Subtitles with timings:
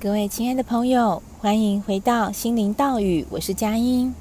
[0.00, 4.14] 各位亲爱的朋友，欢迎回到心灵道语，我是佳音。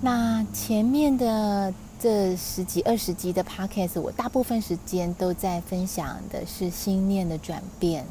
[0.00, 8.06] 那前面的这十几、二十集的 Podcast，我大部分时间都在分享的是心念的转变。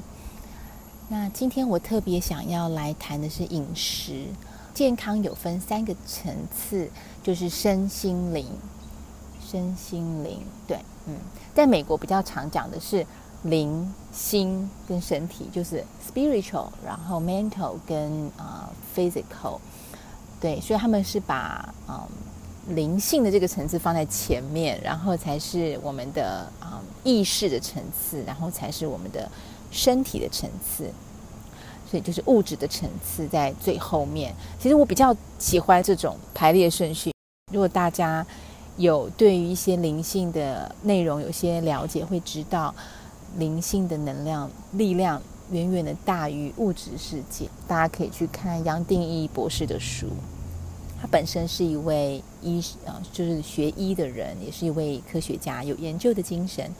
[1.07, 4.25] 那今天我特别想要来谈的是饮食
[4.73, 6.89] 健康，有分三个层次，
[7.23, 8.45] 就是身心灵。
[9.49, 11.15] 身心灵，对，嗯，
[11.55, 13.07] 在美国比较常讲的是。
[13.43, 19.59] 灵心跟身体就是 spiritual，然后 mental 跟啊、physical，
[20.41, 21.99] 对，所以他们是把嗯、
[22.75, 29.29] 灵性的这个层次放在前面，然后才是我们的啊、意识的层次，然后才是我们的
[29.71, 30.89] 身体的层次，
[31.89, 34.33] 所以就是物质的层次在最后面。
[34.59, 37.11] 其实我比较喜欢这种排列顺序。
[37.53, 38.25] 如果大家
[38.77, 42.73] 有对于一些灵性的内容有些了解，会知道。
[43.37, 47.49] 灵性的能量力量远远的大于物质世界。
[47.67, 50.07] 大家可以去看杨定一博士的书，
[51.01, 56.71] 他本身是一位医啊，就是学医的人，也是一位科学家，有研究的精神。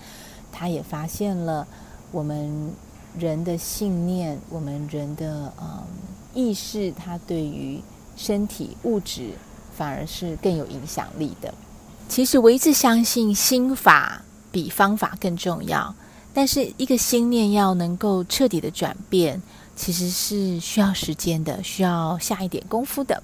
[0.52, 1.68] 他也发现了
[2.12, 2.72] 我们
[3.18, 5.84] 人的信念，我们人的嗯
[6.34, 7.80] 意识，它对于
[8.16, 9.32] 身体物质
[9.76, 11.54] 反而是更有影响力的。
[12.08, 15.94] 其实我一直相信心法比方法更重要。
[16.38, 19.42] 但是一个心念要能够彻底的转变，
[19.76, 23.24] 其实是需要时间的，需要下一点功夫的。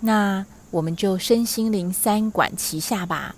[0.00, 3.32] 那我们就身心灵三管齐下吧，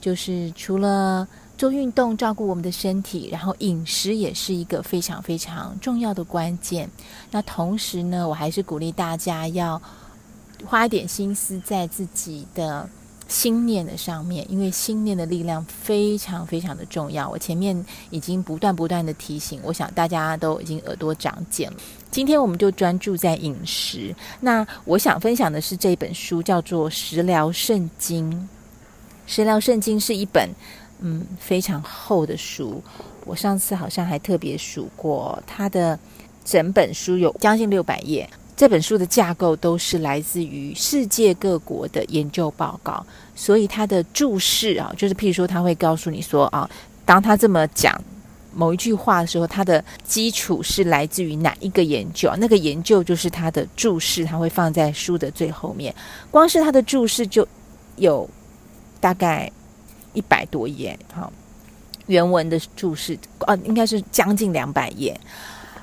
[0.00, 6.88] 就是除了做运动照顾我们的身体，然后饮食也是一个非常非常重要的关键。
[7.30, 9.78] 那同时呢，我还是鼓励大家要
[10.64, 12.88] 花一点心思在自己的。
[13.26, 17.28] 心念的上面，因为心念的力量非常非常的重要。
[17.28, 21.76] 我前面已经不断不断的提醒，我想大家都已经耳朵长茧了。
[22.10, 24.14] 今天我们就专注在饮食。
[24.40, 28.30] 那我想分享的是这本书，叫做《食疗圣经》。
[29.26, 30.50] 《食疗圣经》是一本
[31.00, 32.82] 嗯非常厚的书，
[33.24, 35.98] 我上次好像还特别数过，它的
[36.44, 38.28] 整本书有将近六百页。
[38.56, 43.04] 这本书的架构都是来自于世界各国的研究报告，
[43.34, 46.68] 所以它的注释啊，就是譬如说，他会告诉你说啊，
[47.04, 48.00] 当他这么讲
[48.54, 52.32] 某一句话的时候，它的基础是来自于哪一个研究？
[52.38, 55.92] 那个研究就是它的注释，它会放在书的最后面。
[56.30, 57.44] 光是它的注释就
[57.96, 58.30] 有
[59.00, 59.50] 大概
[60.12, 61.32] 一百多页，好，
[62.06, 65.20] 原文的注释啊，应该是将近两百页。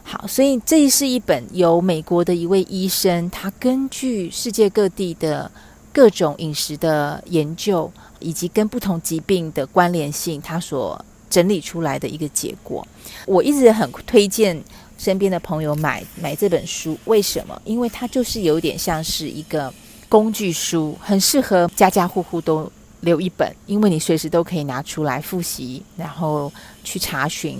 [0.04, 5.50] 好，所以这是一本由美国的一位医生，他根据世界各地的
[5.94, 7.90] 各种饮食的研究，
[8.20, 12.86] 以及跟不同疾病的关联性，他所整理出来的一个结果。
[13.26, 14.62] 我一直很推荐
[14.98, 17.62] 身边的朋友买买这本书，为什么？
[17.64, 19.74] 因为它就是有点像是一个
[20.10, 22.70] 工具书，很适合家家户户都
[23.02, 26.52] 留一本，因为你随时都可以拿出来复习，然后
[26.84, 27.58] 去查询。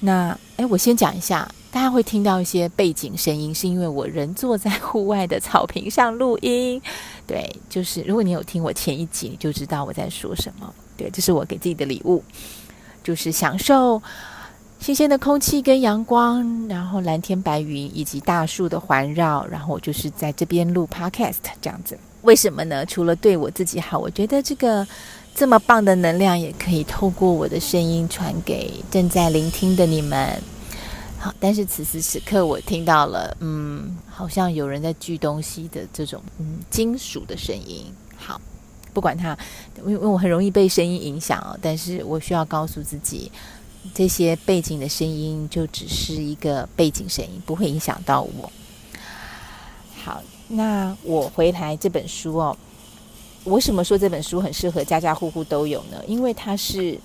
[0.00, 6.80] 那哎，我先讲一下，大家会听到一些背景声音，是因为我人坐在户外的草坪上录音。
[7.26, 10.72] 对，就是如果你有听我前一集，你就知道我在说什么。
[10.96, 12.22] 对，这是我给自己的礼物，
[13.02, 14.00] 就是享受
[14.78, 21.98] 新鲜的空气跟阳光，然后蓝天白云以及大树的环绕，然后我就是在这边录 Podcast 这样子。
[22.22, 22.86] 为什么呢？
[22.86, 24.86] 除了对我自己好，我觉得这个。
[25.38, 30.42] 这么棒的能量也可以透过我的声音传给正在聆听的你们。
[31.16, 37.84] 好，但是此时此刻我听到了，嗯，好像有人在锯东西的这种嗯金属的声音。
[38.16, 38.40] 好，
[38.92, 39.38] 不管它，
[39.86, 43.30] 因为我很容易被声音影响哦，但是我需要告诉自己，
[43.94, 48.50] 这些背景的声音就只是一个背景声音，不会影响到我。
[50.02, 52.56] 好，那我回来这本书哦。
[53.48, 56.02] 为什么说这本书很适合家家户户都有呢？
[56.06, 56.98] 因为它是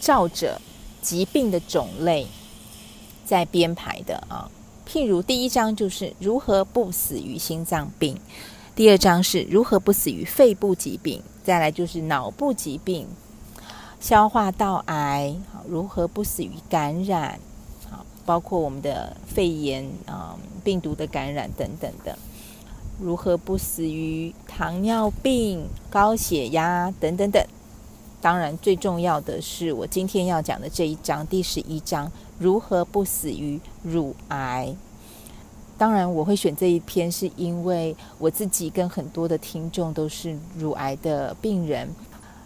[0.00, 0.60] 照着
[1.02, 2.26] 疾病的种类
[3.24, 4.50] 在编排的啊。
[4.88, 8.18] 譬如第一章就是如何不死于心脏病，
[8.74, 13.06] 第二章是如何不死于肺部疾病，再来就是脑部疾病、
[14.00, 15.34] 消化道癌，
[15.68, 17.38] 如何不死于感染，
[17.88, 22.18] 好，包括我们的肺炎啊、病毒的感染等等的。
[23.00, 27.42] 如何不死于糖尿病、高血压等等等？
[28.20, 34.76] 当然，最重要的是我今天要讲的这一章，第十一章：如何不死于乳癌。
[35.78, 41.88] 当然，我会选这一篇，是因为我自己跟很多的听众都是乳癌的病人。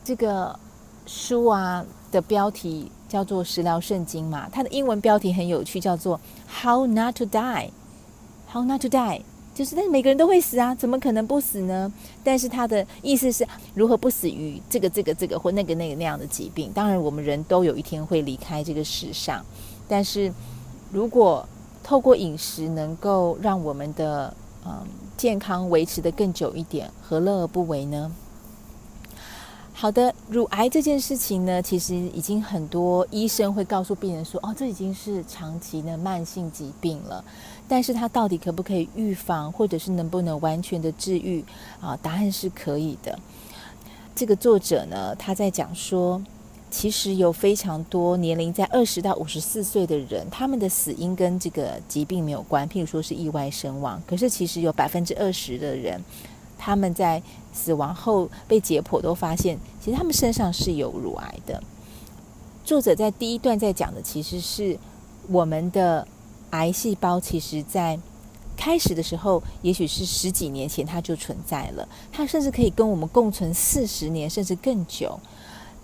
[0.05, 0.57] 这个
[1.05, 6.21] 书啊，的标题叫做《食疗圣经》嘛，它的英文标题很有趣，叫做
[6.63, 7.71] “How Not to Die”。
[8.53, 9.23] How Not to Die，
[9.55, 11.91] 就是但是每个人都会死啊，怎么可能不死呢？
[12.25, 16.73] 但是他的意思是如何不死于这个、这个、这个或那个、那个那样的疾病。
[16.75, 19.45] 当然，我们人都有一天会离开这个世上，
[19.87, 20.33] 但是
[20.91, 21.49] 如果
[21.85, 24.35] 透过饮食能够让我们的
[24.67, 24.85] 嗯
[25.17, 28.11] 健康维持的更久一点，何乐而不为呢？
[29.77, 37.23] 好的，乳癌这件事情呢，其实已经很多医生会告诉病人说，哦，这已经是长期的慢性疾病了。
[37.67, 41.45] 但是它到底可不可以预防，或者是能不能完全的治愈？
[41.81, 43.19] 啊，答案是可以的。
[44.15, 46.23] 这个作者呢，他在讲说，
[46.71, 54.01] 其实有非常多年龄在二十到五十四岁的人，他们的死因跟这个疾病没有关，譬如说是意外身亡。
[54.07, 56.01] 可是其实有百分之二十的人。
[56.65, 57.23] 他们在
[57.53, 61.63] 死亡后被解剖，都发现其实他们身上是有乳癌的。
[62.65, 64.79] 作者在第一段在讲的，其实是
[65.29, 66.09] 我们的
[66.53, 68.01] 癌细胞，其实在
[68.57, 75.21] 开始的时候，也许是十几年前它就存在了，它甚至可以跟我们共存四十年甚至更久。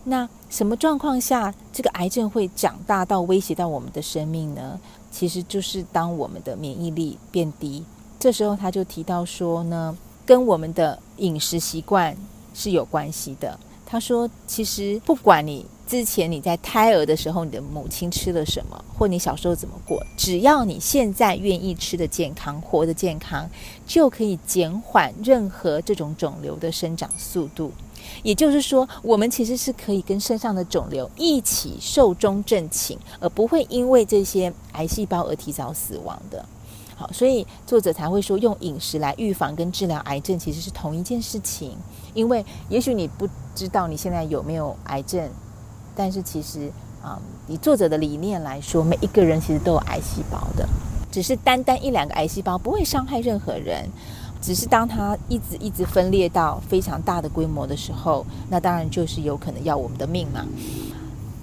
[0.05, 4.81] 那什么状况下这个癌症会长大到威胁到我们的生命呢？
[5.11, 7.85] 其实就是当我们的免疫力变低，
[8.19, 9.95] 这时候他就提到说呢。
[10.31, 12.17] 跟我们的饮食习惯
[12.55, 13.59] 是有关系的。
[13.85, 23.51] 他说，其实不管你之前你在胎儿的时候，你的母亲吃了什么，或你小时候怎么过，只要你现在愿意吃得健康、活得健康，
[23.85, 27.73] 就可以减缓任何这种肿瘤的生长速度。
[28.23, 36.47] 也就是说，我们其实是可以跟身上的肿瘤一起寿终正寝，而不会因为这些癌细胞而提早死亡的。
[37.13, 41.77] 所以作者才会说，用饮食来预防跟治疗癌症其实是同一件事情。
[42.15, 45.29] 因为也许你不知道你现在有没有癌症，
[45.95, 46.69] 但是其实
[47.03, 50.69] 啊、嗯，以作者的理念来说，每一个人其实都有癌细胞的，
[51.11, 53.89] 只是单单一两个癌细胞不会伤害任何人，
[54.43, 60.45] 只是当它一直一直分裂到非常大的规模的时候，那当然就是有可能要我们的命嘛。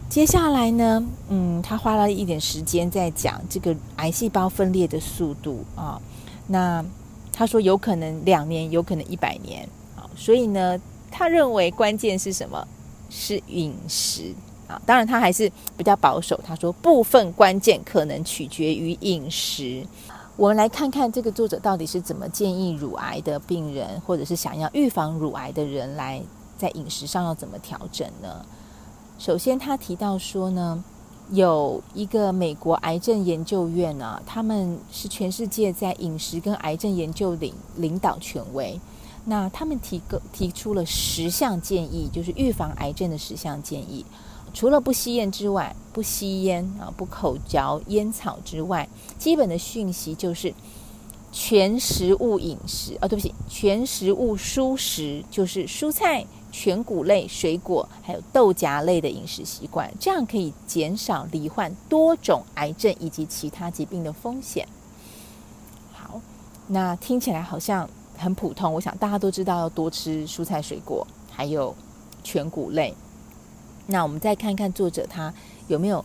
[0.10, 6.02] 接下来呢，嗯，他花了一点时间在讲这个癌细胞分裂的速度啊。
[6.48, 6.84] 那
[7.32, 10.10] 他说有可能两年，有可能一百年啊。
[10.16, 10.80] 所以呢，
[11.12, 12.66] 他认为关键是什么？
[13.10, 14.34] 是饮食
[14.68, 14.82] 啊。
[14.86, 16.40] 当然，他还是比较保守。
[16.44, 19.86] 他说部分关键可能取决于饮食。
[20.36, 26.22] 我们来看看这个作者到底是怎么建议乳癌的病人，或者是想要预防乳癌的人来
[26.58, 28.46] 在饮食上要怎么调整呢？
[29.18, 30.84] 首先，他提到说呢，
[31.32, 38.80] 有一个美国癌症研究院啊，他们是全世界在饮食跟癌症研究领领导权威。
[39.26, 44.06] 那他们提个提出了十项建议，就是预防癌症的十项建议。
[44.54, 48.88] 除了不吸烟之外，不吸烟啊，不口嚼烟草之外，
[49.18, 50.54] 基本的讯息就是
[51.32, 56.26] 全食物饮食啊，对不起，全食物蔬食，就是蔬菜。
[56.52, 64.68] 全谷类、水果，还有豆荚类的饮食习惯，这样可以减少罹患多种癌症以及其他疾病的风险。
[65.94, 66.20] 好，
[66.68, 68.74] 那听起来好像很普通。
[68.74, 71.76] 我想大家都知道要多吃蔬菜、水果，还有
[72.24, 72.94] 全谷类。
[73.86, 75.34] 那我们再看看作者他
[75.68, 76.04] 有没有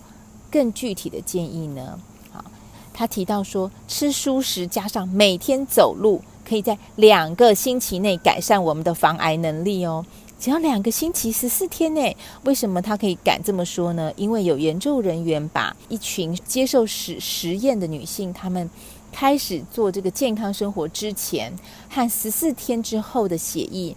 [0.50, 1.98] 更具体的建议呢？
[2.30, 2.44] 好，
[2.92, 10.04] 他提到说，吃蔬食加上每天走路，可以在两个星期内改善我们的防癌能力哦。
[10.42, 14.12] 只要两个星期十四天内，为什么他可以敢这么说呢？
[14.16, 18.68] 因为有研究人员把一群接受实实验的女性，她们
[19.12, 21.52] 开始做这个健康生活之前
[21.88, 23.96] 和十四天之后的血液，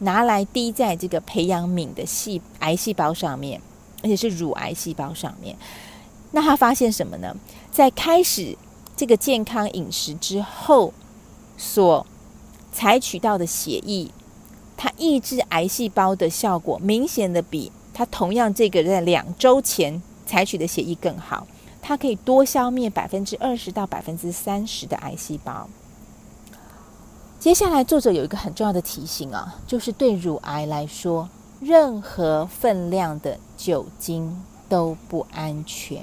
[0.00, 3.58] 拿来滴在这个培养皿的细癌细胞上面，
[4.02, 5.56] 而且是乳癌细胞上面。
[6.32, 7.34] 那他发现什么呢？
[7.70, 8.54] 在开始
[8.94, 10.92] 这个健康饮食之后，
[11.56, 12.06] 所
[12.70, 14.10] 采取到的血液。
[14.82, 21.46] 它抑制癌细胞的效果明显的比它同样这个在两周前采取的血液更好，
[21.80, 25.68] 它可以多消灭百分之二十到百分之三十的癌细胞。
[27.38, 31.28] 接下来，作者有一个很重要的提醒啊，就是对乳癌来说，
[31.60, 36.02] 任何分量的酒精都不安全。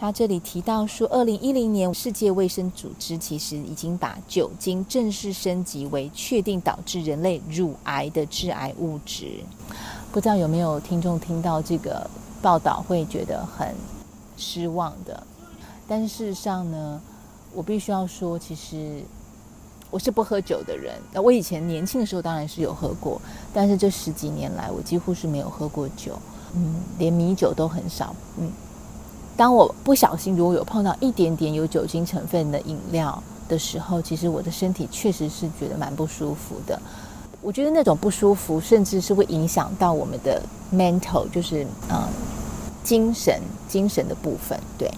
[0.00, 9.42] 他这里提到说，二零一零年世界卫生组织其实已经把酒精正式升级为确定导致人类乳癌的致癌物质。
[10.12, 12.08] 不知道有没有听众听到这个
[12.40, 13.74] 报道会觉得很
[14.36, 15.26] 失望的？
[15.88, 17.00] 但是事实上呢，
[17.52, 19.02] 我必须要说，其实
[19.90, 20.94] 我是不喝酒的人。
[21.12, 23.20] 那我以前年轻的时候当然是有喝过，
[23.52, 26.16] 但是这十几年来我几乎是没有喝过酒。
[26.54, 28.14] 嗯，连米酒都很少。
[28.38, 28.50] 嗯，
[29.38, 36.76] 当我不小心如果有碰到一点点有酒精成分的饮料的时候，其实我的身体确实是觉得蛮不舒服的。
[37.40, 40.42] 我觉得那种不舒服，甚至是会影响到我们的
[40.74, 42.02] mental，就是嗯，
[42.82, 44.58] 精神精神的部分。
[44.76, 44.90] 对，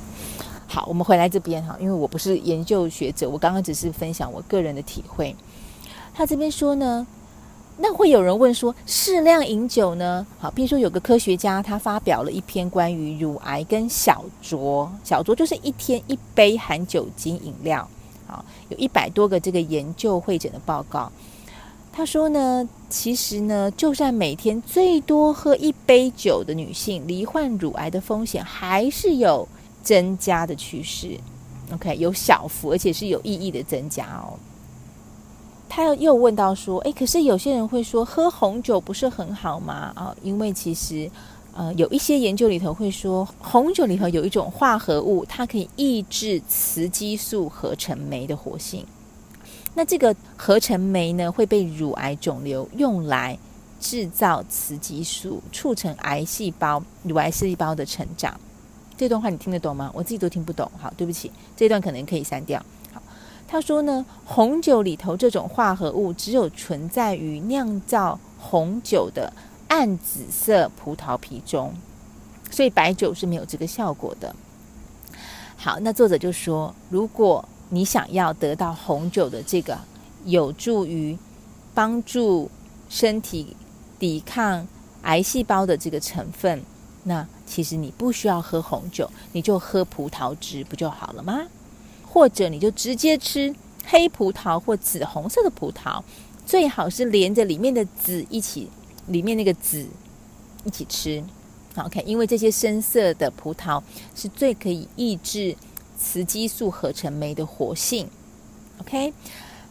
[0.67, 5.37] 好，我们回来这边哈，因为我不是研究学者，我刚刚只是分享我个人的体会。
[6.15, 7.07] 他这边说呢，
[7.83, 10.27] 那会有人问说，适量饮酒呢？
[10.39, 17.89] 好，比如说有个科学家，他发表了一篇关于乳癌跟小酌，小酌就是一天一杯含酒精饮料。
[18.27, 21.11] 好，有一百多个这个研究会诊的报告。
[21.91, 29.49] 他说呢，其实呢，就算每天最多喝一杯酒的女性，罹患乳癌的风险还是有
[29.83, 31.19] 增加的趋势。
[31.73, 34.39] OK，有小幅，而且是有意义的增加哦。
[35.73, 39.93] 他又问到说，诶，可是有些人会说，喝红酒不是很好吗？
[39.95, 41.09] 啊，因为其实，
[41.55, 48.85] 呃，有一些研究里头会说，红酒里头有一种化合物，它可以抑制雌激素合成酶的活性。
[49.73, 53.39] 那这个合成酶呢，会被乳癌肿瘤用来
[53.79, 58.35] 制造雌激素，促成癌细胞、乳癌细胞的成长。
[58.97, 59.89] 这段话你听得懂吗？
[59.95, 60.69] 我自己都听不懂。
[60.77, 62.61] 好，对不起，这段可能可以删掉。
[63.50, 69.33] 他说呢，红酒里头这种化合物只有存在于酿造红酒的
[69.66, 71.75] 暗紫色葡萄皮中，
[72.49, 74.33] 所以白酒是没有这个效果的。
[75.57, 79.76] 好，那作者就说，如果你想要得到红酒的这个
[80.25, 81.19] 有助于
[81.75, 82.49] 帮助
[82.88, 83.57] 身体
[83.99, 84.64] 抵抗
[85.02, 86.62] 癌细胞的这个成分，
[87.02, 91.40] 那其实你不需要喝红酒，你就喝葡萄汁不就好了吗？
[92.12, 93.55] 或者你就直接吃
[93.87, 96.02] 黑葡萄或紫红色的葡萄，
[96.45, 98.69] 最好是连着里面的籽一起，
[99.07, 99.87] 里面那个籽
[100.64, 101.23] 一起吃。
[101.76, 103.81] OK，因为这些深色的葡萄
[104.14, 105.57] 是最可以抑制。
[106.02, 108.09] 雌激素合成酶的活性
[108.81, 109.12] ，OK。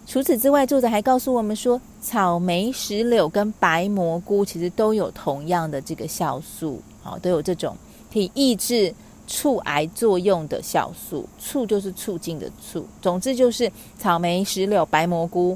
[0.06, 7.76] 除此之外，作者还告诉我们说，草莓、石榴跟白蘑菇其实都有同样的这个酵素，好，都有这种
[8.14, 8.94] 可以抑制
[9.30, 11.30] 促癌作用的酵素。
[11.38, 15.56] 促就是促进的促，总之就是草莓、石榴、白蘑菇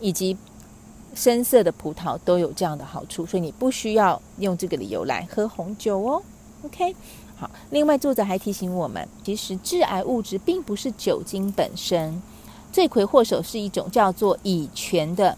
[0.00, 0.34] 以及
[1.14, 6.22] 深色的葡萄都有这样的好处，所以你不需要用这个理由来喝红酒哦
[6.64, 6.96] ，OK。
[7.36, 12.22] 好，另外作者还提醒我们，其实致癌物质并不是酒精本身，
[12.72, 15.36] 罪魁祸首是一种叫做乙醛的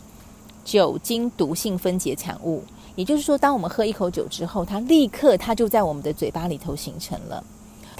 [0.64, 2.62] 酒精毒性分解产物。
[2.94, 7.42] 也就是说，当我们喝一口酒之后，它立刻它就在我们的嘴巴里头形成了。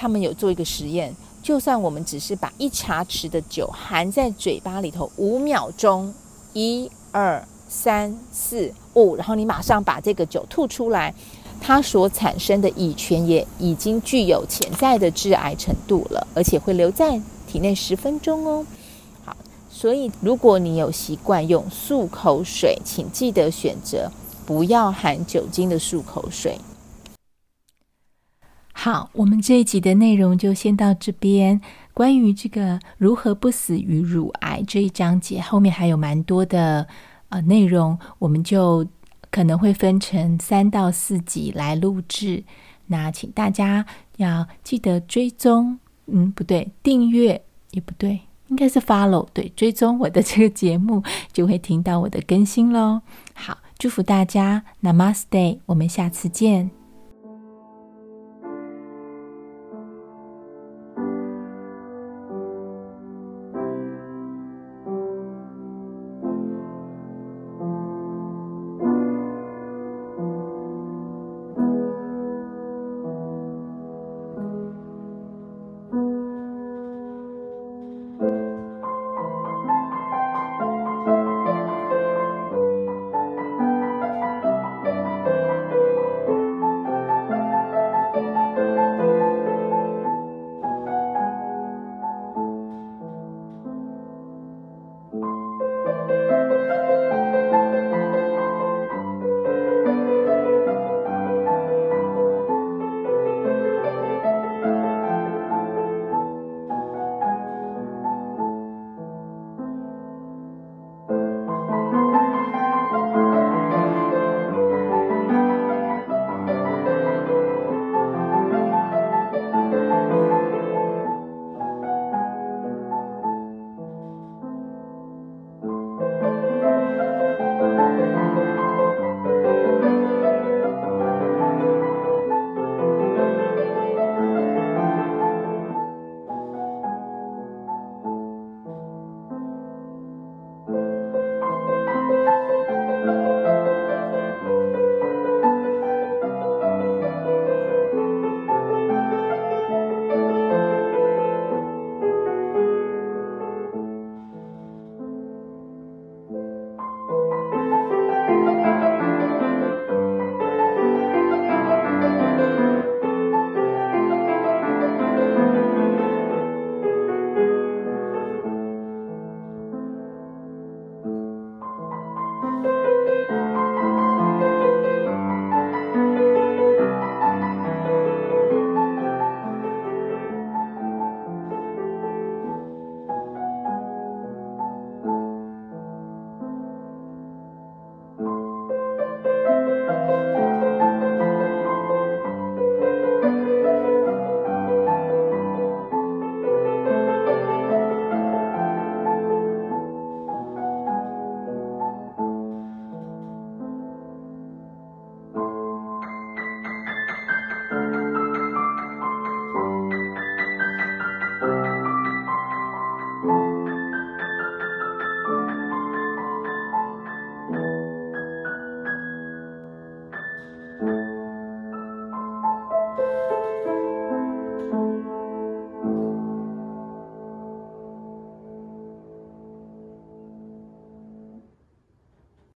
[0.03, 6.13] 他们有做一个实验，就算我们只是把一茶匙的酒含在嘴巴里头五秒钟，
[6.51, 11.15] 一二三四五，然后你马上把这个酒吐出来。
[11.61, 17.17] 它所产生的乙醛也已经具有潜在的致癌程度了，而且会留在
[17.47, 18.65] 体内十分钟哦。
[19.23, 19.33] 好，
[19.71, 24.11] 所以如果你有习惯用漱口水，请记得选择
[24.45, 26.59] 不要含酒精的漱口水。
[28.73, 31.61] 好，我们这一集的内容就先到这边。
[31.93, 36.85] 关于这个如何不死于乳癌这一章节，后面还有蛮多的
[37.29, 38.85] 呃内容，我们就。
[39.31, 42.43] 可能会分成三到四集来录制，
[42.85, 43.83] 那请大家
[44.17, 51.01] 要记得追踪，嗯，不对，订阅也不对，应该是 follow，对，追踪我的这个节目，
[51.31, 53.01] 就会听到我的更新喽。
[53.33, 56.82] 好，祝福大家，Namaste，我们下次见。